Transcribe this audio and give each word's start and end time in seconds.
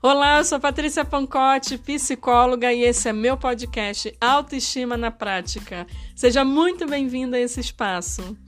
Olá, 0.00 0.38
eu 0.38 0.44
sou 0.44 0.60
Patrícia 0.60 1.04
Pancotti, 1.04 1.76
psicóloga, 1.76 2.72
e 2.72 2.82
esse 2.82 3.08
é 3.08 3.12
meu 3.12 3.36
podcast 3.36 4.16
Autoestima 4.20 4.96
na 4.96 5.10
Prática. 5.10 5.88
Seja 6.14 6.44
muito 6.44 6.86
bem-vindo 6.86 7.34
a 7.34 7.40
esse 7.40 7.58
espaço. 7.58 8.38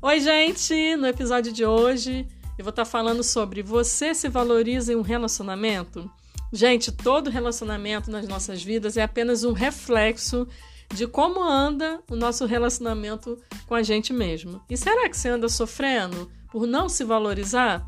Oi, 0.00 0.20
gente! 0.20 0.96
No 0.96 1.06
episódio 1.06 1.52
de 1.52 1.66
hoje 1.66 2.26
eu 2.56 2.64
vou 2.64 2.70
estar 2.70 2.86
falando 2.86 3.22
sobre 3.22 3.62
você 3.62 4.14
se 4.14 4.26
valoriza 4.30 4.94
em 4.94 4.96
um 4.96 5.02
relacionamento? 5.02 6.10
Gente, 6.50 6.90
todo 6.90 7.28
relacionamento 7.28 8.10
nas 8.10 8.26
nossas 8.26 8.62
vidas 8.62 8.96
é 8.96 9.02
apenas 9.02 9.44
um 9.44 9.52
reflexo 9.52 10.48
de 10.94 11.06
como 11.06 11.44
anda 11.44 12.00
o 12.10 12.16
nosso 12.16 12.46
relacionamento 12.46 13.38
com 13.66 13.74
a 13.74 13.82
gente 13.82 14.14
mesmo. 14.14 14.62
E 14.70 14.78
será 14.78 15.10
que 15.10 15.16
você 15.18 15.28
anda 15.28 15.46
sofrendo 15.50 16.32
por 16.50 16.66
não 16.66 16.88
se 16.88 17.04
valorizar? 17.04 17.86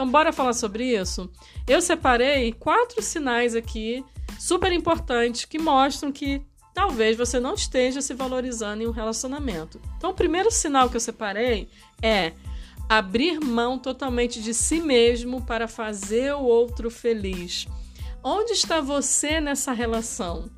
Então, 0.00 0.10
bora 0.10 0.32
falar 0.32 0.54
sobre 0.54 0.98
isso? 0.98 1.30
Eu 1.68 1.82
separei 1.82 2.54
quatro 2.54 3.02
sinais 3.02 3.54
aqui 3.54 4.02
super 4.38 4.72
importantes 4.72 5.44
que 5.44 5.58
mostram 5.58 6.10
que 6.10 6.40
talvez 6.72 7.18
você 7.18 7.38
não 7.38 7.52
esteja 7.52 8.00
se 8.00 8.14
valorizando 8.14 8.82
em 8.82 8.86
um 8.86 8.92
relacionamento. 8.92 9.78
Então, 9.98 10.12
o 10.12 10.14
primeiro 10.14 10.50
sinal 10.50 10.88
que 10.88 10.96
eu 10.96 11.00
separei 11.00 11.68
é 12.00 12.32
abrir 12.88 13.40
mão 13.40 13.78
totalmente 13.78 14.40
de 14.40 14.54
si 14.54 14.80
mesmo 14.80 15.42
para 15.42 15.68
fazer 15.68 16.32
o 16.34 16.44
outro 16.44 16.90
feliz. 16.90 17.66
Onde 18.24 18.52
está 18.52 18.80
você 18.80 19.38
nessa 19.38 19.74
relação? 19.74 20.48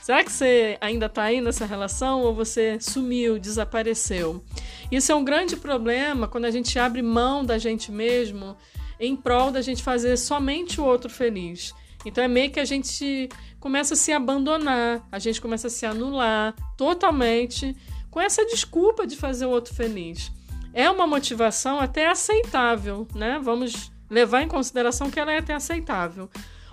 Será 0.00 0.22
que 0.22 0.30
você 0.30 0.78
ainda 0.80 1.06
está 1.06 1.24
aí 1.24 1.40
nessa 1.40 1.66
relação 1.66 2.20
ou 2.20 2.32
você 2.32 2.78
sumiu, 2.80 3.36
desapareceu? 3.36 4.44
Isso 4.92 5.10
é 5.10 5.14
um 5.16 5.24
grande 5.24 5.56
problema 5.56 6.28
quando 6.28 6.44
a 6.44 6.52
gente 6.52 6.78
abre 6.78 7.02
mão 7.02 7.44
da 7.44 7.58
gente 7.58 7.90
mesmo 7.90 8.56
em 9.02 9.16
prol 9.16 9.50
da 9.50 9.60
gente 9.60 9.82
fazer 9.82 10.16
somente 10.16 10.80
o 10.80 10.84
outro 10.84 11.10
feliz. 11.10 11.74
Então 12.06 12.22
é 12.22 12.28
meio 12.28 12.50
que 12.52 12.60
a 12.60 12.64
gente 12.64 13.28
começa 13.58 13.94
a 13.94 13.96
se 13.96 14.12
abandonar, 14.12 15.06
a 15.10 15.18
gente 15.18 15.40
começa 15.40 15.66
a 15.66 15.70
se 15.70 15.84
anular 15.84 16.54
totalmente 16.76 17.76
com 18.10 18.20
essa 18.20 18.46
desculpa 18.46 19.04
de 19.04 19.16
fazer 19.16 19.46
o 19.46 19.50
outro 19.50 19.74
feliz. 19.74 20.30
É 20.72 20.88
uma 20.88 21.06
motivação 21.06 21.80
até 21.80 22.08
aceitável, 22.08 23.06
né? 23.14 23.40
Vamos 23.42 23.90
levar 24.08 24.42
em 24.42 24.48
consideração 24.48 25.10
que 25.10 25.18
ela 25.18 25.32
é 25.32 25.38
até 25.38 25.54
aceitável. 25.54 26.30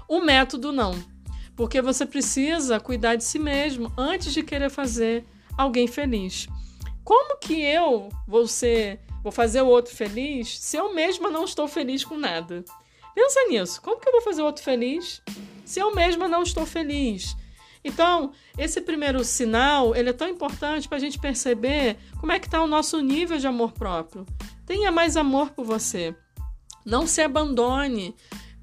O 0.08 0.22
método 0.22 0.72
não, 0.72 0.94
porque 1.56 1.82
você 1.82 2.06
precisa 2.06 2.80
cuidar 2.80 3.16
de 3.16 3.24
si 3.24 3.40
mesmo 3.40 3.92
antes 3.98 4.34
de 4.34 4.44
querer 4.44 4.70
fazer 4.70 5.26
alguém 5.58 5.88
feliz. 5.88 6.48
Como 7.04 7.40
que 7.40 7.60
eu 7.60 8.10
vou 8.28 8.48
ser 8.48 9.00
vou 9.30 9.32
fazer 9.32 9.62
o 9.62 9.68
outro 9.68 9.96
feliz 9.96 10.60
se 10.60 10.76
eu 10.76 10.94
mesma 10.94 11.30
não 11.30 11.46
estou 11.46 11.68
feliz 11.68 12.04
com 12.04 12.18
nada? 12.18 12.66
Pensa 13.14 13.46
nisso. 13.48 13.82
Como 13.82 14.00
que 14.00 14.08
eu 14.08 14.14
vou 14.14 14.22
fazer 14.22 14.42
o 14.42 14.46
outro 14.46 14.64
feliz 14.64 15.22
se 15.64 15.80
eu 15.80 15.94
mesma 15.94 16.28
não 16.28 16.42
estou 16.42 16.66
feliz? 16.66 17.36
Então, 17.84 18.32
esse 18.58 18.82
primeiro 18.82 19.24
sinal, 19.24 19.96
ele 19.96 20.10
é 20.10 20.14
tão 20.14 20.28
importante 20.28 20.88
para 20.88 20.98
a 20.98 21.00
gente 21.00 21.20
perceber 21.20 21.98
como 22.20 22.32
é 22.32 22.40
que 22.40 22.48
está 22.48 22.62
o 22.62 22.68
nosso 22.68 23.00
nível 23.02 23.38
de 23.38 23.48
amor 23.48 23.72
próprio. 23.72 24.26
Tenha 24.66 24.92
mais 24.92 25.16
amor 25.16 25.52
por 25.52 25.64
você. 25.64 26.16
Não 26.84 27.06
se 27.06 27.22
abandone 27.22 28.16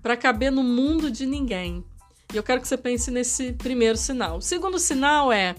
para 0.02 0.16
caber 0.16 0.50
no 0.50 0.64
mundo 0.64 1.10
de 1.10 1.24
ninguém. 1.24 1.84
E 2.32 2.36
eu 2.36 2.42
quero 2.42 2.60
que 2.60 2.68
você 2.68 2.76
pense 2.76 3.10
nesse 3.10 3.52
primeiro 3.52 3.96
sinal. 3.96 4.38
O 4.38 4.42
segundo 4.42 4.78
sinal 4.78 5.32
é 5.32 5.54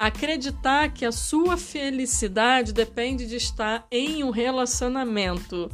acreditar 0.00 0.88
que 0.94 1.04
a 1.04 1.12
sua 1.12 1.58
felicidade 1.58 2.72
depende 2.72 3.26
de 3.26 3.36
estar 3.36 3.86
em 3.90 4.24
um 4.24 4.30
relacionamento. 4.30 5.70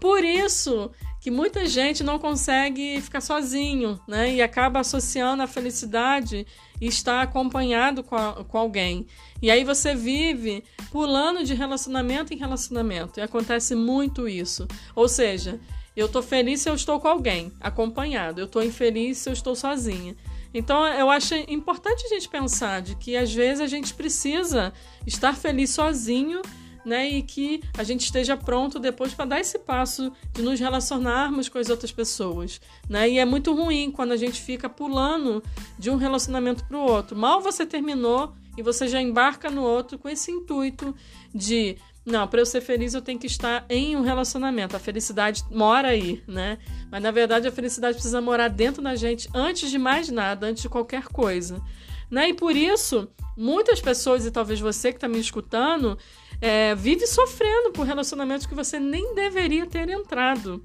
Por 0.00 0.24
isso 0.24 0.90
que 1.20 1.30
muita 1.30 1.66
gente 1.66 2.02
não 2.02 2.18
consegue 2.18 2.98
ficar 3.02 3.20
sozinho, 3.20 4.00
né? 4.08 4.32
E 4.32 4.40
acaba 4.40 4.80
associando 4.80 5.42
a 5.42 5.46
felicidade 5.46 6.46
e 6.80 6.86
estar 6.86 7.20
acompanhado 7.20 8.02
com, 8.02 8.16
a, 8.16 8.42
com 8.42 8.56
alguém. 8.56 9.06
E 9.42 9.50
aí 9.50 9.64
você 9.64 9.94
vive 9.94 10.64
pulando 10.90 11.44
de 11.44 11.52
relacionamento 11.52 12.32
em 12.32 12.38
relacionamento. 12.38 13.20
E 13.20 13.22
acontece 13.22 13.74
muito 13.74 14.26
isso. 14.26 14.66
Ou 14.94 15.08
seja, 15.08 15.60
eu 15.94 16.08
tô 16.08 16.22
feliz 16.22 16.62
se 16.62 16.70
eu 16.70 16.74
estou 16.74 16.98
com 16.98 17.08
alguém, 17.08 17.52
acompanhado. 17.60 18.40
Eu 18.40 18.46
tô 18.46 18.62
infeliz 18.62 19.18
se 19.18 19.28
eu 19.28 19.34
estou 19.34 19.54
sozinha. 19.54 20.16
Então, 20.52 20.86
eu 20.86 21.10
acho 21.10 21.34
importante 21.48 22.04
a 22.06 22.08
gente 22.08 22.28
pensar 22.28 22.80
de 22.80 22.94
que 22.94 23.16
às 23.16 23.32
vezes 23.32 23.60
a 23.60 23.66
gente 23.66 23.92
precisa 23.94 24.72
estar 25.06 25.36
feliz 25.36 25.70
sozinho, 25.70 26.40
né? 26.84 27.08
E 27.08 27.22
que 27.22 27.62
a 27.76 27.84
gente 27.84 28.04
esteja 28.04 28.36
pronto 28.36 28.78
depois 28.78 29.12
para 29.12 29.26
dar 29.26 29.40
esse 29.40 29.58
passo 29.58 30.10
de 30.32 30.42
nos 30.42 30.58
relacionarmos 30.58 31.48
com 31.48 31.58
as 31.58 31.68
outras 31.68 31.92
pessoas, 31.92 32.60
né? 32.88 33.08
E 33.08 33.18
é 33.18 33.24
muito 33.24 33.54
ruim 33.54 33.90
quando 33.90 34.12
a 34.12 34.16
gente 34.16 34.40
fica 34.40 34.68
pulando 34.68 35.42
de 35.78 35.90
um 35.90 35.96
relacionamento 35.96 36.64
para 36.64 36.78
o 36.78 36.82
outro. 36.82 37.16
Mal 37.16 37.40
você 37.42 37.66
terminou 37.66 38.32
e 38.56 38.62
você 38.62 38.88
já 38.88 39.00
embarca 39.00 39.50
no 39.50 39.62
outro 39.62 39.98
com 39.98 40.08
esse 40.08 40.32
intuito 40.32 40.94
de 41.32 41.76
não, 42.08 42.26
para 42.26 42.40
eu 42.40 42.46
ser 42.46 42.60
feliz 42.60 42.94
eu 42.94 43.02
tenho 43.02 43.18
que 43.18 43.26
estar 43.26 43.64
em 43.68 43.96
um 43.96 44.00
relacionamento. 44.00 44.74
A 44.74 44.78
felicidade 44.78 45.44
mora 45.50 45.88
aí, 45.88 46.22
né? 46.26 46.58
Mas 46.90 47.02
na 47.02 47.10
verdade 47.10 47.46
a 47.46 47.52
felicidade 47.52 47.94
precisa 47.94 48.20
morar 48.20 48.48
dentro 48.48 48.82
da 48.82 48.96
gente 48.96 49.28
antes 49.34 49.70
de 49.70 49.78
mais 49.78 50.08
nada, 50.08 50.46
antes 50.46 50.62
de 50.62 50.68
qualquer 50.68 51.04
coisa. 51.04 51.62
Né? 52.10 52.30
E 52.30 52.34
por 52.34 52.56
isso, 52.56 53.08
muitas 53.36 53.80
pessoas, 53.80 54.24
e 54.24 54.30
talvez 54.30 54.58
você 54.58 54.90
que 54.90 54.96
está 54.96 55.06
me 55.06 55.20
escutando, 55.20 55.98
é, 56.40 56.74
vive 56.74 57.06
sofrendo 57.06 57.70
por 57.72 57.86
relacionamentos 57.86 58.46
que 58.46 58.54
você 58.54 58.80
nem 58.80 59.14
deveria 59.14 59.66
ter 59.66 59.88
entrado. 59.88 60.64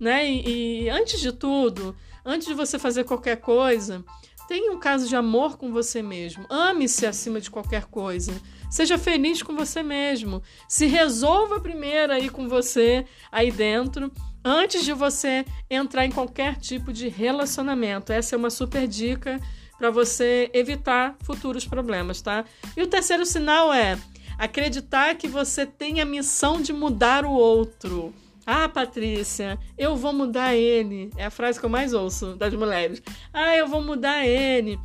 Né? 0.00 0.30
E, 0.30 0.84
e 0.84 0.88
antes 0.88 1.20
de 1.20 1.32
tudo, 1.32 1.94
antes 2.24 2.48
de 2.48 2.54
você 2.54 2.78
fazer 2.78 3.04
qualquer 3.04 3.36
coisa, 3.36 4.04
tenha 4.48 4.72
um 4.72 4.78
caso 4.78 5.06
de 5.06 5.14
amor 5.14 5.58
com 5.58 5.70
você 5.70 6.02
mesmo. 6.02 6.46
Ame-se 6.48 7.06
acima 7.06 7.38
de 7.38 7.50
qualquer 7.50 7.84
coisa. 7.84 8.32
Seja 8.70 8.96
feliz 8.96 9.42
com 9.42 9.54
você 9.54 9.82
mesmo. 9.82 10.42
Se 10.66 10.86
resolva 10.86 11.60
primeiro 11.60 12.14
aí 12.14 12.30
com 12.30 12.48
você, 12.48 13.04
aí 13.30 13.52
dentro, 13.52 14.10
antes 14.42 14.84
de 14.84 14.94
você 14.94 15.44
entrar 15.68 16.06
em 16.06 16.10
qualquer 16.10 16.56
tipo 16.56 16.92
de 16.92 17.08
relacionamento. 17.08 18.10
Essa 18.10 18.34
é 18.34 18.38
uma 18.38 18.48
super 18.48 18.88
dica 18.88 19.38
para 19.76 19.90
você 19.90 20.50
evitar 20.54 21.14
futuros 21.22 21.66
problemas, 21.66 22.22
tá? 22.22 22.44
E 22.74 22.82
o 22.82 22.86
terceiro 22.86 23.26
sinal 23.26 23.72
é 23.72 23.98
acreditar 24.38 25.14
que 25.16 25.28
você 25.28 25.66
tem 25.66 26.00
a 26.00 26.06
missão 26.06 26.60
de 26.60 26.72
mudar 26.72 27.26
o 27.26 27.32
outro. 27.32 28.14
Ah, 28.50 28.66
Patrícia, 28.66 29.58
eu 29.76 29.94
vou 29.94 30.10
mudar 30.10 30.56
ele. 30.56 31.10
É 31.18 31.26
a 31.26 31.30
frase 31.30 31.60
que 31.60 31.66
eu 31.66 31.68
mais 31.68 31.92
ouço 31.92 32.34
das 32.34 32.54
mulheres. 32.54 33.02
Ah, 33.30 33.54
eu 33.54 33.68
vou 33.68 33.82
mudar 33.82 34.26
ele. 34.26 34.80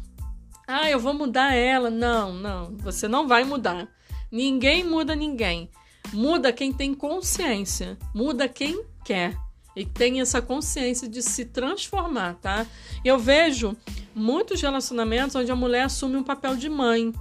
Ah, 0.67 0.89
eu 0.89 0.99
vou 0.99 1.13
mudar 1.13 1.53
ela. 1.53 1.89
Não, 1.89 2.33
não, 2.33 2.75
você 2.79 3.07
não 3.07 3.25
vai 3.25 3.45
mudar. 3.45 3.87
Ninguém 4.29 4.83
muda 4.83 5.15
ninguém. 5.15 5.69
Muda 6.11 6.51
quem 6.51 6.73
tem 6.73 6.93
consciência. 6.93 7.97
Muda 8.13 8.49
quem 8.49 8.83
quer. 9.05 9.33
E 9.77 9.85
tem 9.85 10.19
essa 10.19 10.41
consciência 10.41 11.07
de 11.07 11.21
se 11.21 11.45
transformar, 11.45 12.35
tá? 12.41 12.67
Eu 13.01 13.17
vejo 13.17 13.77
muitos 14.13 14.61
relacionamentos 14.61 15.37
onde 15.37 15.53
a 15.53 15.55
mulher 15.55 15.83
assume 15.83 16.17
um 16.17 16.23
papel 16.23 16.57
de 16.57 16.67
mãe. 16.67 17.13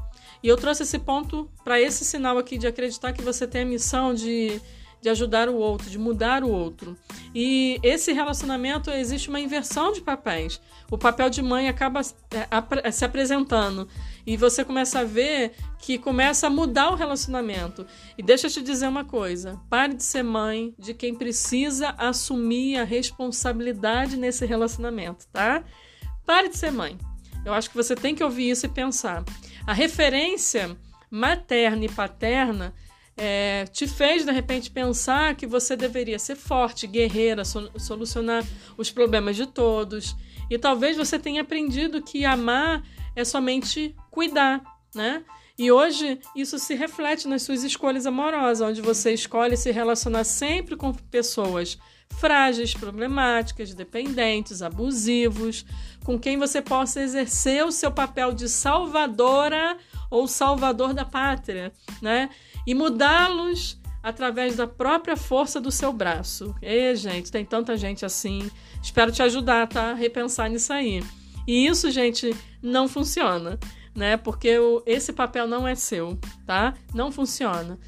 E 0.42 0.48
eu 0.48 0.56
trouxe 0.56 0.82
esse 0.82 0.98
ponto 0.98 1.48
para 1.62 1.81
esse 1.81 2.04
sinal 2.04 2.36
aqui 2.36 2.58
de 2.58 2.66
acreditar 2.66 3.12
que 3.12 3.22
você 3.22 3.47
tem 3.47 3.62
a 3.62 3.64
missão 3.64 4.12
de 4.12 4.60
de 5.02 5.08
ajudar 5.08 5.48
o 5.48 5.56
outro, 5.56 5.90
de 5.90 5.98
mudar 5.98 6.44
o 6.44 6.48
outro. 6.48 6.96
E 7.34 7.80
esse 7.82 8.12
relacionamento 8.12 8.88
existe 8.88 9.28
uma 9.28 9.40
inversão 9.40 9.92
de 9.92 10.00
papéis. 10.00 10.60
O 10.88 10.96
papel 10.96 11.28
de 11.28 11.42
mãe 11.42 11.68
acaba 11.68 12.00
é, 12.30 12.90
se 12.90 13.04
apresentando 13.04 13.88
e 14.24 14.36
você 14.36 14.64
começa 14.64 15.00
a 15.00 15.04
ver 15.04 15.54
que 15.80 15.98
começa 15.98 16.46
a 16.46 16.50
mudar 16.50 16.90
o 16.90 16.94
relacionamento. 16.94 17.84
E 18.16 18.22
deixa 18.22 18.46
eu 18.46 18.50
te 18.50 18.62
dizer 18.62 18.87
uma 18.87 19.04
coisa: 19.04 19.60
pare 19.69 19.94
de 19.94 20.04
ser 20.04 20.22
mãe 20.22 20.72
de 20.78 20.94
quem 20.94 21.16
precisa 21.16 21.90
assumir 21.99 22.78
a 22.78 22.84
responsabilidade 22.84 24.16
nesse 24.16 24.46
relacionamento, 24.46 25.26
tá? 25.32 25.64
Pare 26.25 26.49
de 26.49 26.56
ser 26.56 26.70
mãe. 26.70 26.96
Eu 27.44 27.52
acho 27.52 27.69
que 27.69 27.76
você 27.76 27.96
tem 27.96 28.14
que 28.14 28.22
ouvir 28.22 28.50
isso 28.50 28.66
e 28.66 28.69
pensar. 28.69 29.25
A 29.66 29.72
referência 29.72 30.76
materna 31.10 31.84
e 31.84 31.88
paterna 31.88 32.72
é, 33.17 33.64
te 33.73 33.87
fez 33.87 34.25
de 34.25 34.32
repente 34.32 34.70
pensar 34.70 35.35
que 35.35 35.47
você 35.47 35.76
deveria 35.76 36.19
ser 36.19 36.37
forte, 36.37 36.87
guerreira, 36.87 37.43
solucionar 37.44 38.44
os 38.76 38.91
problemas 38.91 39.37
de 39.37 39.47
todos. 39.47 40.17
E 40.50 40.59
talvez 40.59 40.97
você 40.97 41.19
tenha 41.19 41.43
aprendido 41.43 42.03
que 42.03 42.25
amar 42.25 42.82
é 43.14 43.25
somente 43.25 43.94
cuidar, 44.11 44.62
né? 44.94 45.25
E 45.59 45.70
hoje 45.70 46.19
isso 46.35 46.59
se 46.59 46.75
reflete 46.75 47.29
nas 47.29 47.43
suas 47.43 47.62
escolhas 47.62 48.06
amorosas, 48.06 48.67
onde 48.67 48.81
você 48.81 49.12
escolhe 49.12 49.56
se 49.56 49.70
relacionar 49.70 50.25
sempre 50.25 50.76
com 50.76 50.93
pessoas 50.93 51.79
frágeis, 52.19 52.75
problemáticas, 52.75 53.75
dependentes, 53.75 54.62
abusivos, 54.62 55.64
com 56.05 56.19
quem 56.19 56.37
você 56.37 56.61
possa 56.61 57.00
exercer 57.00 57.64
o 57.64 57.73
seu 57.73 57.91
papel 57.91 58.32
de 58.32 58.49
salvadora 58.49 59.76
ou 60.11 60.26
salvador 60.26 60.93
da 60.93 61.05
pátria, 61.05 61.73
né? 62.00 62.29
E 62.67 62.75
mudá-los 62.75 63.81
através 64.03 64.56
da 64.56 64.67
própria 64.67 65.17
força 65.17 65.61
do 65.61 65.70
seu 65.70 65.93
braço. 65.93 66.55
E, 66.61 66.94
gente, 66.97 67.31
tem 67.31 67.44
tanta 67.44 67.76
gente 67.76 68.05
assim. 68.05 68.50
Espero 68.82 69.12
te 69.12 69.23
ajudar, 69.23 69.69
tá? 69.69 69.94
Repensar 69.94 70.50
nisso 70.50 70.73
aí. 70.73 71.03
E 71.47 71.67
isso, 71.67 71.91
gente, 71.91 72.35
não 72.62 72.88
funciona, 72.88 73.59
né? 73.94 74.17
Porque 74.17 74.56
esse 74.87 75.12
papel 75.12 75.47
não 75.47 75.67
é 75.67 75.75
seu, 75.75 76.19
tá? 76.47 76.75
Não 76.93 77.12
funciona. 77.12 77.79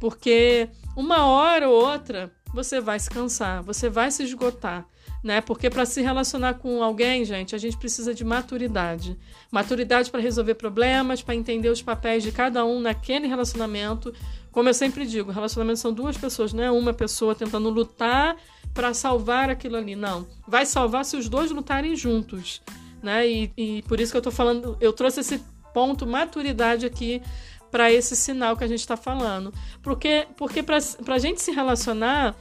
Porque 0.00 0.68
uma 0.96 1.26
hora 1.26 1.68
ou 1.68 1.84
outra 1.84 2.32
você 2.52 2.80
vai 2.80 2.98
se 2.98 3.10
cansar, 3.10 3.62
você 3.62 3.88
vai 3.88 4.10
se 4.10 4.22
esgotar 4.22 4.86
né? 5.22 5.40
Porque 5.40 5.68
para 5.68 5.84
se 5.84 6.00
relacionar 6.00 6.54
com 6.54 6.82
alguém, 6.82 7.24
gente, 7.24 7.54
a 7.54 7.58
gente 7.58 7.76
precisa 7.76 8.14
de 8.14 8.24
maturidade. 8.24 9.18
Maturidade 9.50 10.10
para 10.10 10.20
resolver 10.20 10.54
problemas, 10.54 11.22
para 11.22 11.34
entender 11.34 11.68
os 11.68 11.82
papéis 11.82 12.22
de 12.22 12.32
cada 12.32 12.64
um 12.64 12.80
naquele 12.80 13.26
relacionamento. 13.26 14.12
Como 14.52 14.68
eu 14.68 14.74
sempre 14.74 15.06
digo, 15.06 15.30
relacionamento 15.30 15.80
são 15.80 15.92
duas 15.92 16.16
pessoas, 16.16 16.52
não 16.52 16.62
é 16.62 16.70
uma 16.70 16.92
pessoa 16.92 17.34
tentando 17.34 17.68
lutar 17.68 18.36
para 18.72 18.94
salvar 18.94 19.50
aquilo 19.50 19.76
ali. 19.76 19.96
Não. 19.96 20.26
Vai 20.46 20.64
salvar 20.64 21.04
se 21.04 21.16
os 21.16 21.28
dois 21.28 21.50
lutarem 21.50 21.96
juntos, 21.96 22.62
né? 23.02 23.26
E, 23.28 23.52
e 23.56 23.82
por 23.82 24.00
isso 24.00 24.12
que 24.12 24.18
eu 24.18 24.22
tô 24.22 24.30
falando, 24.30 24.76
eu 24.80 24.92
trouxe 24.92 25.20
esse 25.20 25.42
ponto 25.74 26.06
maturidade 26.06 26.86
aqui 26.86 27.22
para 27.70 27.90
esse 27.92 28.16
sinal 28.16 28.56
que 28.56 28.64
a 28.64 28.66
gente 28.66 28.80
está 28.80 28.96
falando. 28.96 29.52
Porque, 29.82 30.26
porque 30.36 30.62
para 30.62 30.78
a 30.78 31.18
gente 31.18 31.40
se 31.40 31.50
relacionar, 31.50 32.34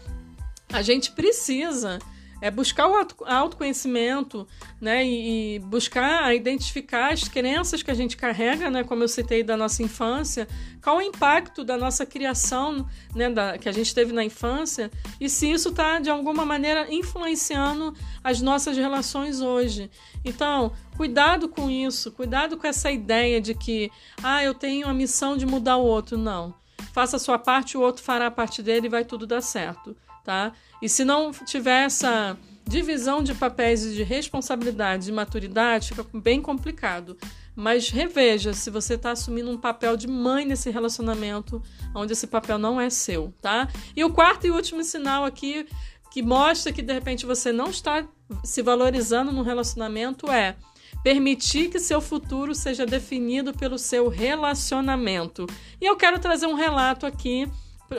a 0.72 0.82
gente 0.82 1.12
precisa 1.12 2.00
é 2.42 2.52
buscar 2.52 2.88
o 2.88 2.94
autoconhecimento, 3.26 4.48
né, 4.80 5.06
e, 5.06 5.56
e, 5.56 5.60
buscar 5.60 6.36
identificar 6.36 7.12
as 7.12 7.28
crenças 7.28 7.82
que 7.82 7.90
a 7.90 7.94
gente 7.94 8.16
carrega, 8.16 8.70
né, 8.70 8.84
como 8.84 9.04
eu 9.04 9.08
citei 9.08 9.44
da 9.44 9.58
nossa 9.58 9.82
infância, 9.82 10.48
qual 10.82 10.98
o 10.98 11.02
impacto 11.02 11.64
da 11.64 11.78
nossa 11.78 12.06
criação, 12.06 12.88
né, 13.16 13.30
da, 13.30 13.58
que 13.58 13.68
a 13.68 13.72
gente 13.72 13.94
teve 13.94 14.14
na 14.14 14.24
infância, 14.24 14.92
e 15.20 15.28
se 15.30 15.52
isso 15.52 15.70
está 15.70 16.00
de 16.00 16.10
alguma 16.10 16.46
maneira 16.46 16.88
influenciando 16.94 17.94
as 18.24 18.42
nossas 18.42 18.78
relações 18.78 19.42
hoje. 19.42 19.90
Então, 20.24 20.72
cuidado 20.96 21.50
com 21.50 21.70
isso, 21.70 22.12
cuidado 22.12 22.58
com 22.58 22.68
essa 22.68 22.92
ideia 22.92 23.42
de 23.42 23.56
que, 23.56 23.92
ah, 24.22 24.44
eu 24.44 24.54
tenho 24.54 24.88
a 24.88 24.94
missão 24.94 25.38
de 25.38 25.46
mudar 25.46 25.78
o 25.78 25.86
outro. 25.86 26.18
Não. 26.18 26.54
Faça 26.94 27.18
a 27.18 27.20
sua 27.20 27.38
parte, 27.38 27.78
o 27.78 27.82
outro 27.82 28.04
fará 28.04 28.28
a 28.28 28.32
parte 28.32 28.62
dele 28.62 28.88
e 28.88 28.90
vai 28.90 29.06
tudo 29.06 29.26
dar 29.26 29.42
certo 29.42 29.96
tá? 30.28 30.52
E 30.82 30.90
se 30.90 31.06
não 31.06 31.32
tiver 31.32 31.86
essa 31.86 32.38
divisão 32.68 33.24
de 33.24 33.34
papéis 33.34 33.86
e 33.86 33.96
de 33.96 34.04
responsabilidade 34.04 35.10
e 35.10 35.14
maturidade, 35.14 35.88
fica 35.88 36.06
bem 36.14 36.42
complicado. 36.42 37.18
Mas 37.56 37.90
reveja 37.90 38.52
se 38.52 38.70
você 38.70 38.96
está 38.96 39.12
assumindo 39.12 39.50
um 39.50 39.58
papel 39.58 39.96
de 39.96 40.06
mãe 40.06 40.44
nesse 40.44 40.70
relacionamento, 40.70 41.64
onde 41.96 42.12
esse 42.12 42.28
papel 42.28 42.58
não 42.58 42.80
é 42.80 42.90
seu, 42.90 43.34
tá? 43.42 43.70
E 43.96 44.04
o 44.04 44.12
quarto 44.12 44.46
e 44.46 44.52
último 44.52 44.84
sinal 44.84 45.24
aqui 45.24 45.66
que 46.12 46.22
mostra 46.22 46.74
que 46.74 46.82
de 46.82 46.92
repente 46.92 47.26
você 47.26 47.54
não 47.54 47.70
está 47.70 48.06
se 48.44 48.62
valorizando 48.62 49.32
no 49.32 49.44
relacionamento 49.44 50.30
é 50.30 50.58
permitir 51.02 51.70
que 51.70 51.80
seu 51.80 52.02
futuro 52.02 52.54
seja 52.54 52.86
definido 52.86 53.54
pelo 53.54 53.78
seu 53.78 54.10
relacionamento. 54.10 55.48
E 55.80 55.86
eu 55.86 55.96
quero 55.96 56.20
trazer 56.20 56.48
um 56.48 56.54
relato 56.54 57.06
aqui 57.06 57.48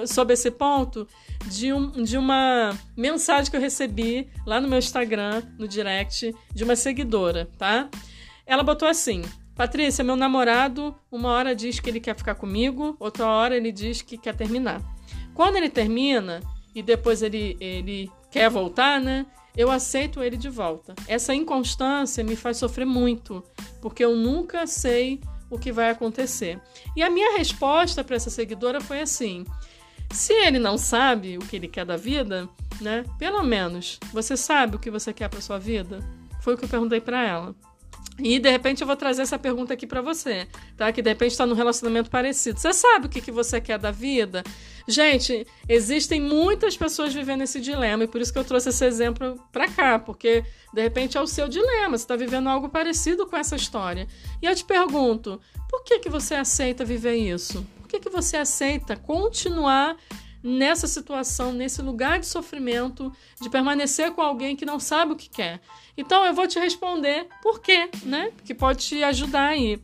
sobre 0.06 0.35
esse 0.35 0.50
ponto 0.50 1.06
de, 1.46 1.73
um, 1.73 2.02
de 2.02 2.17
uma 2.17 2.76
mensagem 2.96 3.50
que 3.50 3.56
eu 3.56 3.61
recebi 3.61 4.29
lá 4.46 4.61
no 4.61 4.69
meu 4.69 4.79
Instagram, 4.79 5.43
no 5.58 5.69
direct, 5.69 6.35
de 6.55 6.64
uma 6.64 6.76
seguidora, 6.76 7.49
tá? 7.56 7.88
Ela 8.46 8.62
botou 8.62 8.88
assim: 8.88 9.23
Patrícia, 9.55 10.05
meu 10.05 10.17
namorado, 10.17 10.94
uma 11.11 11.31
hora 11.31 11.55
diz 11.55 11.81
que 11.81 11.90
ele 11.90 12.00
quer 12.00 12.17
ficar 12.17 12.37
comigo, 12.37 12.96
outra 13.00 13.26
hora 13.26 13.56
ele 13.56 13.73
diz 13.73 14.00
que 14.02 14.17
quer 14.17 14.35
terminar. 14.35 14.81
Quando 15.35 15.56
ele 15.56 15.69
termina 15.69 16.40
e 16.75 16.82
depois 16.82 17.23
ele, 17.23 17.56
ele 17.61 18.11
quer 18.31 18.49
voltar, 18.49 19.00
né? 19.00 19.26
Eu 19.56 19.70
aceito 19.70 20.23
ele 20.23 20.37
de 20.37 20.49
volta. 20.49 20.94
Essa 21.08 21.35
inconstância 21.35 22.23
me 22.23 22.37
faz 22.37 22.56
sofrer 22.58 22.87
muito, 22.87 23.43
porque 23.82 24.05
eu 24.05 24.14
nunca 24.14 24.67
sei 24.67 25.20
o 25.50 25.58
que 25.58 25.73
vai 25.73 25.90
acontecer. 25.90 26.61
E 26.94 27.02
a 27.02 27.11
minha 27.11 27.37
resposta 27.37 28.05
para 28.05 28.17
essa 28.17 28.31
seguidora 28.31 28.81
foi 28.81 29.00
assim: 29.00 29.44
se 30.12 30.32
ele 30.32 30.58
não 30.58 30.78
sabe 30.78 31.37
o 31.37 31.40
que 31.40 31.56
ele 31.56 31.69
quer 31.69 31.84
da 31.84 31.96
vida, 31.96 32.49
né? 32.81 33.05
Pelo 33.19 33.43
menos 33.43 33.99
você 34.12 34.37
sabe 34.37 34.76
o 34.76 34.78
que 34.78 34.90
você 34.90 35.12
quer 35.12 35.28
para 35.28 35.40
sua 35.40 35.58
vida? 35.58 36.00
Foi 36.40 36.55
o 36.55 36.58
que 36.58 36.64
eu 36.64 36.69
perguntei 36.69 37.00
para 37.00 37.22
ela. 37.22 37.55
E 38.20 38.38
de 38.40 38.50
repente 38.50 38.81
eu 38.81 38.87
vou 38.87 38.96
trazer 38.96 39.22
essa 39.22 39.38
pergunta 39.38 39.75
aqui 39.75 39.87
para 39.87 40.00
você, 40.00 40.49
tá? 40.76 40.90
Que 40.90 41.00
de 41.00 41.10
repente 41.10 41.32
está 41.32 41.46
num 41.46 41.55
relacionamento 41.55 42.10
parecido. 42.10 42.58
Você 42.58 42.72
sabe 42.72 43.06
o 43.06 43.08
que, 43.08 43.20
que 43.20 43.31
você 43.31 43.60
quer 43.60 43.78
da 43.78 43.93
vida? 43.93 44.43
Gente, 44.88 45.46
existem 45.69 46.20
muitas 46.20 46.76
pessoas 46.76 47.14
vivendo 47.14 47.43
esse 47.43 47.61
dilema 47.61 48.04
e 48.04 48.08
por 48.08 48.20
isso 48.20 48.32
que 48.32 48.38
eu 48.38 48.44
trouxe 48.44 48.70
esse 48.70 48.84
exemplo 48.84 49.40
para 49.52 49.69
cá, 49.69 49.99
porque 49.99 50.44
de 50.75 50.82
repente 50.82 51.16
é 51.16 51.20
o 51.20 51.26
seu 51.26 51.49
dilema. 51.49 51.96
Você 51.96 52.04
está 52.04 52.16
vivendo 52.16 52.49
algo 52.49 52.69
parecido 52.69 53.25
com 53.26 53.37
essa 53.37 53.54
história. 53.54 54.08
E 54.43 54.46
eu 54.46 54.54
te 54.54 54.64
pergunto, 54.64 55.40
por 55.70 55.84
que 55.84 56.00
que 56.00 56.08
você 56.08 56.34
aceita 56.34 56.84
viver 56.84 57.14
isso? 57.14 57.64
Que 58.08 58.14
você 58.14 58.38
aceita 58.38 58.96
continuar 58.96 59.94
nessa 60.43 60.87
situação, 60.87 61.52
nesse 61.52 61.82
lugar 61.82 62.19
de 62.19 62.26
sofrimento, 62.26 63.12
de 63.38 63.50
permanecer 63.50 64.12
com 64.12 64.22
alguém 64.22 64.56
que 64.56 64.64
não 64.64 64.81
sabe 64.81 65.12
o 65.12 65.16
que 65.16 65.28
quer? 65.28 65.60
Então 65.94 66.25
eu 66.25 66.32
vou 66.32 66.49
te 66.49 66.58
responder 66.58 67.26
por 67.43 67.60
quê, 67.60 67.90
né? 68.05 68.32
Que 68.46 68.55
pode 68.55 68.87
te 68.87 69.05
ajudar 69.05 69.49
aí. 69.49 69.78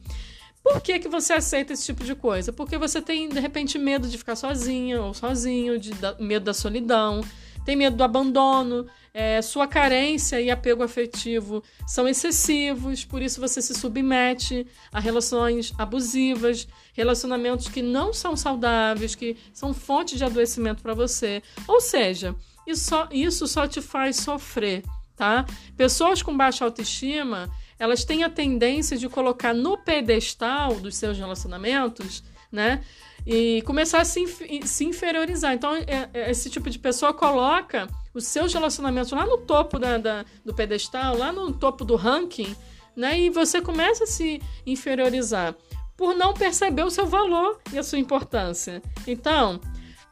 Por 0.63 0.81
que, 0.81 1.01
que 1.01 1.09
você 1.09 1.35
aceita 1.35 1.75
esse 1.75 1.85
tipo 1.85 2.03
de 2.03 2.15
coisa? 2.15 2.51
Porque 2.51 2.79
você 2.79 3.03
tem, 3.03 3.29
de 3.29 3.39
repente, 3.39 3.77
medo 3.79 4.09
de 4.09 4.17
ficar 4.17 4.37
sozinha 4.37 5.03
ou 5.03 5.13
sozinho, 5.13 5.79
de, 5.79 5.91
da, 5.93 6.17
medo 6.19 6.47
da 6.47 6.55
solidão, 6.55 7.21
tem 7.65 7.77
medo 7.77 7.97
do 7.97 8.05
abandono, 8.05 8.87
é, 9.13 9.41
sua 9.41 9.69
carência 9.69 10.41
e 10.41 10.51
apego 10.51 10.83
afetivo 10.83 11.63
são 11.87 12.09
excessivos, 12.09 13.05
por 13.05 13.23
isso 13.23 13.41
você 13.41 13.63
se 13.63 13.73
submete 13.73 14.67
a 14.93 14.99
relações 14.99 15.73
abusivas, 15.79 16.67
relacionamentos 16.93 17.69
que 17.69 17.81
não 17.81 18.13
são 18.13 18.37
saudáveis, 18.37 19.15
que 19.15 19.37
são 19.53 19.73
fonte 19.73 20.17
de 20.17 20.25
adoecimento 20.25 20.83
para 20.83 20.95
você. 20.95 21.43
Ou 21.69 21.81
seja, 21.81 22.35
isso 22.67 22.85
só, 22.85 23.09
isso 23.13 23.47
só 23.47 23.69
te 23.69 23.81
faz 23.81 24.17
sofrer, 24.17 24.83
tá? 25.17 25.47
Pessoas 25.77 26.23
com 26.23 26.37
baixa 26.37 26.65
autoestima, 26.65 27.49
elas 27.79 28.05
têm 28.05 28.25
a 28.25 28.31
tendência 28.31 28.97
de 28.97 29.09
colocar 29.09 29.55
no 29.55 29.79
pedestal 29.79 30.75
dos 30.81 30.97
seus 30.97 31.17
relacionamentos, 31.17 32.23
né? 32.55 32.81
E 33.27 33.63
começar 33.63 34.01
a 34.01 34.05
se, 34.05 34.25
se 34.65 34.85
inferiorizar. 34.85 35.53
Então, 35.53 35.75
é, 35.75 36.09
é, 36.15 36.31
esse 36.31 36.49
tipo 36.49 36.71
de 36.71 36.79
pessoa 36.79 37.13
coloca 37.13 37.89
os 38.15 38.27
seus 38.27 38.55
relacionamentos 38.55 39.11
lá 39.13 39.27
no 39.27 39.39
topo 39.39 39.79
da, 39.79 39.99
da, 39.99 40.25
do 40.45 40.55
pedestal, 40.55 41.19
lá 41.19 41.33
no 41.33 41.53
topo 41.53 41.85
do 41.85 41.97
ranking, 41.97 42.55
né? 42.97 43.19
E 43.19 43.31
você 43.31 43.61
começa 43.61 44.05
a 44.05 44.07
se 44.07 44.41
inferiorizar 44.65 45.55
por 45.97 46.15
não 46.15 46.33
perceber 46.33 46.85
o 46.85 46.91
seu 46.91 47.07
valor 47.07 47.61
e 47.73 47.79
a 47.79 47.83
sua 47.83 47.99
importância. 47.99 48.83
Então, 49.07 49.61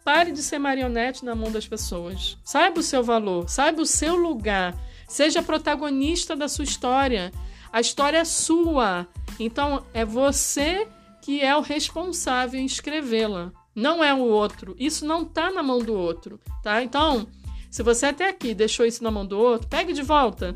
pare 0.05 0.33
de 0.33 0.43
ser 0.43 0.59
marionete 0.59 1.25
na 1.25 1.35
mão 1.35 1.51
das 1.51 1.67
pessoas. 1.67 2.37
Saiba 2.45 2.81
o 2.81 2.83
seu 2.83 3.03
valor, 3.03 3.49
saiba 3.49 3.83
o 3.83 3.87
seu 3.87 4.17
lugar. 4.17 4.75
Seja 5.07 5.43
protagonista 5.43 6.35
da 6.35 6.49
sua 6.49 6.65
história. 6.65 7.31
A 7.73 7.81
história 7.81 8.19
é 8.19 8.25
sua. 8.25 9.07
Então, 9.39 9.85
é 9.93 10.05
você 10.05 10.89
que 11.23 11.41
é 11.41 11.57
o 11.57 11.61
responsável 11.61 12.61
em 12.61 12.67
escrevê-la. 12.67 13.53
Não 13.75 14.05
é 14.05 14.13
o 14.13 14.19
outro. 14.19 14.77
Isso 14.79 15.07
não 15.07 15.23
está 15.23 15.51
na 15.51 15.63
mão 15.63 15.79
do 15.79 15.95
outro, 15.95 16.39
tá? 16.63 16.83
Então, 16.83 17.27
se 17.71 17.83
você 17.83 18.07
até 18.07 18.29
aqui 18.29 18.53
deixou 18.53 18.85
isso 18.85 19.03
na 19.03 19.11
mão 19.11 19.25
do 19.25 19.39
outro, 19.39 19.69
pegue 19.69 19.95
de 19.95 20.03
volta 20.03 20.55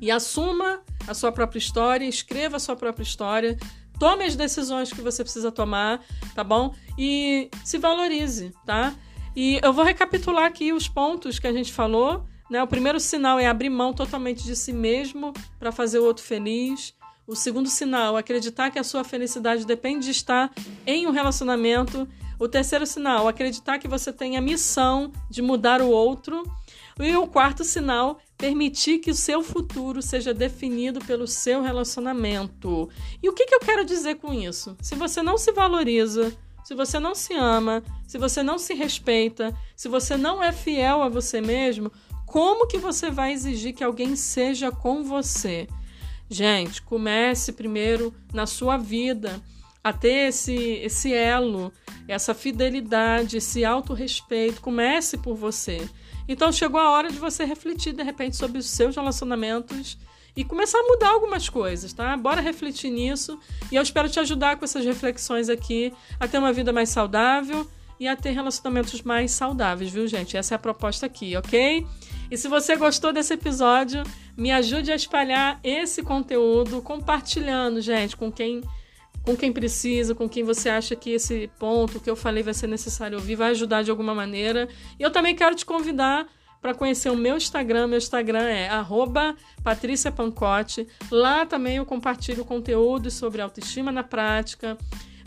e 0.00 0.10
assuma 0.10 0.80
a 1.06 1.12
sua 1.12 1.30
própria 1.30 1.58
história, 1.58 2.06
escreva 2.06 2.56
a 2.56 2.60
sua 2.60 2.76
própria 2.76 3.02
história, 3.02 3.58
tome 3.98 4.24
as 4.24 4.36
decisões 4.36 4.90
que 4.90 5.02
você 5.02 5.22
precisa 5.22 5.52
tomar, 5.52 6.00
tá 6.34 6.42
bom? 6.42 6.74
E 6.96 7.50
se 7.62 7.76
valorize, 7.76 8.54
tá? 8.64 8.94
E 9.36 9.60
eu 9.62 9.72
vou 9.72 9.84
recapitular 9.84 10.46
aqui 10.46 10.72
os 10.72 10.88
pontos 10.88 11.38
que 11.38 11.46
a 11.46 11.52
gente 11.52 11.72
falou. 11.72 12.24
Né? 12.50 12.62
O 12.62 12.66
primeiro 12.66 12.98
sinal 12.98 13.38
é 13.38 13.46
abrir 13.46 13.70
mão 13.70 13.92
totalmente 13.92 14.42
de 14.42 14.56
si 14.56 14.72
mesmo 14.72 15.32
para 15.58 15.70
fazer 15.70 15.98
o 15.98 16.04
outro 16.04 16.24
feliz. 16.24 16.94
O 17.30 17.36
segundo 17.36 17.68
sinal, 17.68 18.16
acreditar 18.16 18.72
que 18.72 18.78
a 18.80 18.82
sua 18.82 19.04
felicidade 19.04 19.64
depende 19.64 20.06
de 20.06 20.10
estar 20.10 20.52
em 20.84 21.06
um 21.06 21.12
relacionamento. 21.12 22.08
O 22.40 22.48
terceiro 22.48 22.84
sinal, 22.84 23.28
acreditar 23.28 23.78
que 23.78 23.86
você 23.86 24.12
tem 24.12 24.36
a 24.36 24.40
missão 24.40 25.12
de 25.30 25.40
mudar 25.40 25.80
o 25.80 25.88
outro. 25.88 26.42
E 26.98 27.14
o 27.14 27.28
quarto 27.28 27.62
sinal, 27.62 28.18
permitir 28.36 28.98
que 28.98 29.12
o 29.12 29.14
seu 29.14 29.44
futuro 29.44 30.02
seja 30.02 30.34
definido 30.34 30.98
pelo 31.04 31.24
seu 31.28 31.62
relacionamento. 31.62 32.90
E 33.22 33.28
o 33.28 33.32
que, 33.32 33.46
que 33.46 33.54
eu 33.54 33.60
quero 33.60 33.84
dizer 33.84 34.16
com 34.16 34.34
isso? 34.34 34.76
Se 34.82 34.96
você 34.96 35.22
não 35.22 35.38
se 35.38 35.52
valoriza, 35.52 36.36
se 36.64 36.74
você 36.74 36.98
não 36.98 37.14
se 37.14 37.32
ama, 37.34 37.80
se 38.08 38.18
você 38.18 38.42
não 38.42 38.58
se 38.58 38.74
respeita, 38.74 39.56
se 39.76 39.88
você 39.88 40.16
não 40.16 40.42
é 40.42 40.50
fiel 40.50 41.00
a 41.00 41.08
você 41.08 41.40
mesmo, 41.40 41.92
como 42.26 42.66
que 42.66 42.76
você 42.76 43.08
vai 43.08 43.32
exigir 43.32 43.72
que 43.72 43.84
alguém 43.84 44.16
seja 44.16 44.72
com 44.72 45.04
você? 45.04 45.68
Gente, 46.30 46.80
comece 46.82 47.52
primeiro 47.52 48.14
na 48.32 48.46
sua 48.46 48.76
vida. 48.76 49.42
a 49.82 49.94
ter 49.94 50.28
esse, 50.28 50.54
esse 50.54 51.10
elo, 51.10 51.72
essa 52.06 52.34
fidelidade, 52.34 53.38
esse 53.38 53.64
autorrespeito. 53.64 54.60
Comece 54.60 55.16
por 55.16 55.34
você. 55.34 55.88
Então 56.28 56.52
chegou 56.52 56.78
a 56.78 56.90
hora 56.90 57.10
de 57.10 57.18
você 57.18 57.44
refletir 57.44 57.94
de 57.94 58.02
repente 58.02 58.36
sobre 58.36 58.58
os 58.58 58.66
seus 58.68 58.94
relacionamentos 58.94 59.98
e 60.36 60.44
começar 60.44 60.78
a 60.78 60.82
mudar 60.82 61.08
algumas 61.08 61.48
coisas, 61.48 61.94
tá? 61.94 62.14
Bora 62.16 62.42
refletir 62.42 62.90
nisso 62.90 63.40
e 63.72 63.76
eu 63.76 63.82
espero 63.82 64.08
te 64.08 64.20
ajudar 64.20 64.56
com 64.56 64.64
essas 64.66 64.84
reflexões 64.84 65.48
aqui 65.48 65.92
a 66.20 66.28
ter 66.28 66.38
uma 66.38 66.52
vida 66.52 66.72
mais 66.72 66.90
saudável 66.90 67.66
e 67.98 68.06
a 68.06 68.14
ter 68.14 68.30
relacionamentos 68.30 69.02
mais 69.02 69.30
saudáveis, 69.30 69.90
viu, 69.90 70.06
gente? 70.06 70.36
Essa 70.36 70.54
é 70.54 70.56
a 70.56 70.58
proposta 70.58 71.06
aqui, 71.06 71.36
ok? 71.36 71.86
E 72.30 72.36
se 72.36 72.48
você 72.48 72.76
gostou 72.76 73.12
desse 73.12 73.34
episódio, 73.34 74.02
me 74.40 74.50
ajude 74.50 74.90
a 74.90 74.94
espalhar 74.94 75.60
esse 75.62 76.02
conteúdo 76.02 76.80
compartilhando, 76.80 77.78
gente, 77.82 78.16
com 78.16 78.32
quem 78.32 78.62
com 79.22 79.36
quem 79.36 79.52
precisa, 79.52 80.14
com 80.14 80.26
quem 80.26 80.42
você 80.42 80.70
acha 80.70 80.96
que 80.96 81.10
esse 81.10 81.50
ponto 81.58 82.00
que 82.00 82.08
eu 82.08 82.16
falei 82.16 82.42
vai 82.42 82.54
ser 82.54 82.66
necessário 82.66 83.18
ouvir, 83.18 83.34
vai 83.34 83.50
ajudar 83.50 83.82
de 83.82 83.90
alguma 83.90 84.14
maneira. 84.14 84.66
E 84.98 85.02
eu 85.02 85.10
também 85.10 85.36
quero 85.36 85.54
te 85.54 85.66
convidar 85.66 86.26
para 86.58 86.72
conhecer 86.72 87.10
o 87.10 87.16
meu 87.16 87.36
Instagram. 87.36 87.86
Meu 87.86 87.98
Instagram 87.98 88.44
é 88.44 88.70
patriciapancote. 89.62 90.88
Lá 91.10 91.44
também 91.44 91.76
eu 91.76 91.84
compartilho 91.84 92.42
conteúdo 92.42 93.10
sobre 93.10 93.42
autoestima 93.42 93.92
na 93.92 94.02
prática, 94.02 94.78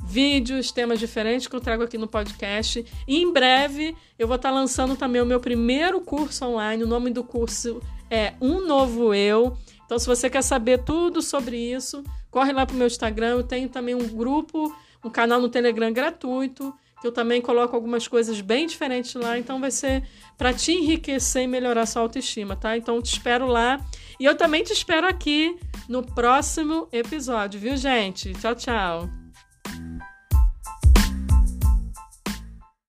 vídeos, 0.03 0.71
temas 0.71 0.99
diferentes 0.99 1.45
que 1.45 1.55
eu 1.55 1.61
trago 1.61 1.83
aqui 1.83 1.99
no 1.99 2.07
podcast. 2.07 2.83
E 3.07 3.17
em 3.17 3.31
breve 3.31 3.95
eu 4.17 4.25
vou 4.25 4.37
estar 4.37 4.49
lançando 4.49 4.95
também 4.95 5.21
o 5.21 5.25
meu 5.25 5.39
primeiro 5.39 6.01
curso 6.01 6.45
online. 6.45 6.83
O 6.83 6.87
nome 6.87 7.11
do 7.11 7.23
curso 7.23 7.79
é 8.13 8.35
Um 8.39 8.65
Novo 8.65 9.13
Eu. 9.13 9.57
Então, 9.85 9.97
se 9.97 10.05
você 10.05 10.29
quer 10.29 10.43
saber 10.43 10.83
tudo 10.83 11.21
sobre 11.21 11.57
isso, 11.57 12.03
corre 12.29 12.53
lá 12.53 12.65
para 12.65 12.75
o 12.75 12.77
meu 12.77 12.87
Instagram. 12.87 13.29
Eu 13.29 13.43
tenho 13.43 13.67
também 13.69 13.95
um 13.95 14.07
grupo, 14.07 14.73
um 15.03 15.09
canal 15.09 15.41
no 15.41 15.49
Telegram 15.49 15.91
gratuito 15.91 16.73
que 17.01 17.07
eu 17.07 17.11
também 17.11 17.41
coloco 17.41 17.75
algumas 17.75 18.07
coisas 18.07 18.39
bem 18.39 18.65
diferentes 18.65 19.13
lá, 19.15 19.37
então 19.37 19.59
vai 19.59 19.71
ser 19.71 20.07
para 20.37 20.53
te 20.53 20.71
enriquecer 20.71 21.43
e 21.43 21.47
melhorar 21.47 21.85
sua 21.85 22.01
autoestima, 22.01 22.55
tá? 22.55 22.77
Então 22.77 23.01
te 23.01 23.11
espero 23.11 23.45
lá 23.45 23.85
e 24.17 24.23
eu 24.23 24.37
também 24.37 24.63
te 24.63 24.71
espero 24.71 25.05
aqui 25.05 25.59
no 25.89 26.01
próximo 26.01 26.87
episódio, 26.93 27.59
viu, 27.59 27.75
gente? 27.75 28.31
Tchau, 28.35 28.55
tchau. 28.55 29.22